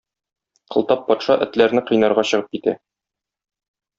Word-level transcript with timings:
Кылтап 0.75 1.03
патша 1.09 1.35
этләрне 1.47 1.85
кыйнарга 1.91 2.25
чыгып 2.31 2.49
китә. 2.57 2.75